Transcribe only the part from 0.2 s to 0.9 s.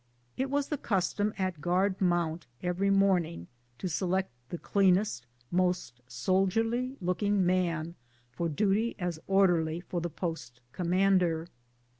It was the